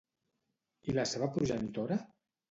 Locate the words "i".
0.93-0.95